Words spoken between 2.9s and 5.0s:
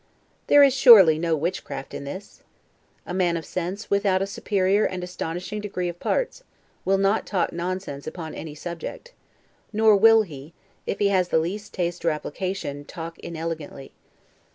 A man of sense, without a superior